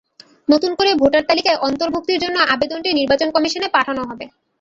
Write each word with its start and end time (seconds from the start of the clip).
নতুন 0.49 0.71
করে 0.75 0.91
ভোটার 1.01 1.23
তালিকায় 1.29 1.61
অন্তর্ভুক্তির 1.67 2.21
জন্য 2.23 2.37
আবেদনটি 2.53 2.89
নির্বাচন 2.99 3.29
কমিশনে 3.35 3.67
পাঠানো 3.75 4.01
হবে। 4.09 4.25